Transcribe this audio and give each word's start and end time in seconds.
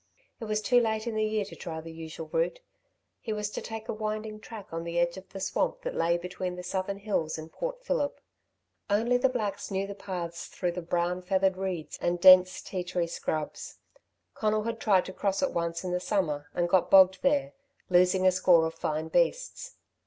It 0.39 0.45
was 0.45 0.61
too 0.63 0.79
late 0.79 1.05
in 1.05 1.13
the 1.13 1.23
year 1.23 1.45
to 1.45 1.55
try 1.55 1.79
the 1.79 1.91
usual 1.93 2.25
route. 2.29 2.59
He 3.19 3.31
was 3.31 3.51
to 3.51 3.61
take 3.61 3.87
a 3.87 3.93
winding 3.93 4.39
track 4.39 4.65
on 4.73 4.83
the 4.83 4.97
edge 4.97 5.15
of 5.15 5.29
the 5.29 5.39
swamp 5.39 5.83
that 5.83 5.93
lay 5.93 6.17
between 6.17 6.55
the 6.55 6.63
southern 6.63 6.97
hills 6.97 7.37
and 7.37 7.51
Port 7.51 7.85
Phillip. 7.85 8.19
Only 8.89 9.17
the 9.17 9.29
blacks 9.29 9.69
knew 9.69 9.85
the 9.85 9.93
paths 9.93 10.47
through 10.47 10.71
the 10.71 10.81
brown 10.81 11.21
feathered 11.21 11.55
reeds 11.55 11.99
and 12.01 12.19
dense 12.19 12.63
ti 12.63 12.83
tree 12.83 13.05
scrubs. 13.05 13.77
Conal 14.33 14.63
had 14.63 14.79
tried 14.79 15.05
to 15.05 15.13
cross 15.13 15.43
it 15.43 15.53
once 15.53 15.83
in 15.83 15.91
the 15.91 15.99
summer 15.99 16.49
and 16.55 16.67
got 16.67 16.89
bogged 16.89 17.19
there, 17.21 17.53
losing 17.91 18.25
a 18.25 18.31
score 18.31 18.65
of 18.65 18.73
fine 18.73 19.07
beasts. 19.07 19.75